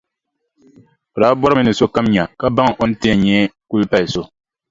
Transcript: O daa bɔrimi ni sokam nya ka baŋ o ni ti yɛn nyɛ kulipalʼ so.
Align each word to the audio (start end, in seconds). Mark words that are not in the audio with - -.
O 1.13 1.17
daa 1.21 1.37
bɔrimi 1.39 1.63
ni 1.65 1.73
sokam 1.79 2.07
nya 2.13 2.23
ka 2.39 2.45
baŋ 2.55 2.67
o 2.81 2.83
ni 2.87 2.95
ti 2.99 3.07
yɛn 3.09 3.19
nyɛ 3.25 3.37
kulipalʼ 3.69 4.09
so. 4.13 4.21